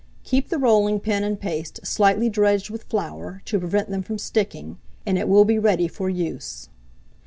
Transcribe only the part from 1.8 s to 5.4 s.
slightly dredged with flour, to prevent them from sticking, and it